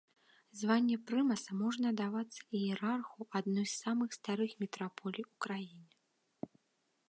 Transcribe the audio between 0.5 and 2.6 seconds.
Званне прымаса можа давацца